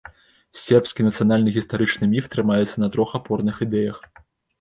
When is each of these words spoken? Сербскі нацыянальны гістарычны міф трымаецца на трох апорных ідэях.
Сербскі 0.59 1.03
нацыянальны 1.07 1.53
гістарычны 1.57 2.05
міф 2.13 2.25
трымаецца 2.37 2.75
на 2.85 2.89
трох 2.97 3.13
апорных 3.21 3.61
ідэях. 3.67 4.01